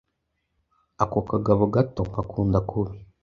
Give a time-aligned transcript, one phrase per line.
[1.03, 2.95] ako gatabo gato nkakunda kubi